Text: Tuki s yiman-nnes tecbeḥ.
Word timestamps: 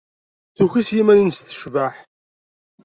Tuki 0.55 0.81
s 0.87 0.89
yiman-nnes 0.95 1.39
tecbeḥ. 1.39 1.95